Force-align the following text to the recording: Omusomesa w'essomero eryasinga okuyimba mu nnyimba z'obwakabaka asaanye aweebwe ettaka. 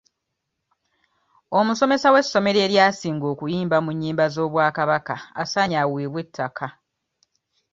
Omusomesa 1.59 2.07
w'essomero 2.13 2.59
eryasinga 2.65 3.25
okuyimba 3.33 3.77
mu 3.85 3.91
nnyimba 3.93 4.25
z'obwakabaka 4.33 5.15
asaanye 5.41 5.77
aweebwe 5.83 6.19
ettaka. 6.25 6.67